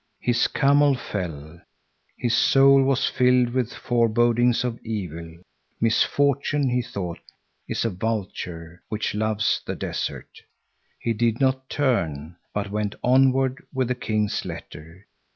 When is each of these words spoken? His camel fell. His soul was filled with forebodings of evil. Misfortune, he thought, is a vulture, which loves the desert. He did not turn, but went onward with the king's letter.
His 0.21 0.47
camel 0.47 0.95
fell. 0.95 1.61
His 2.17 2.33
soul 2.35 2.81
was 2.81 3.07
filled 3.07 3.51
with 3.51 3.71
forebodings 3.71 4.63
of 4.63 4.79
evil. 4.83 5.31
Misfortune, 5.79 6.71
he 6.71 6.81
thought, 6.81 7.19
is 7.67 7.85
a 7.85 7.91
vulture, 7.91 8.81
which 8.89 9.13
loves 9.13 9.61
the 9.63 9.75
desert. 9.75 10.39
He 10.99 11.13
did 11.13 11.39
not 11.39 11.69
turn, 11.69 12.35
but 12.51 12.71
went 12.71 12.95
onward 13.03 13.63
with 13.71 13.89
the 13.89 13.93
king's 13.93 14.43
letter. 14.43 15.05